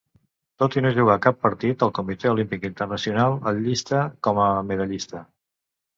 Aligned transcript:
Tot 0.61 0.77
i 0.79 0.81
no 0.85 0.91
jugar 0.95 1.17
cap 1.25 1.37
partit 1.43 1.85
el 1.87 1.93
Comitè 1.99 2.31
Olímpic 2.37 2.67
Internacional 2.71 3.37
el 3.53 3.61
llista 3.67 4.01
com 4.29 4.45
a 4.47 4.49
medallista. 4.71 5.23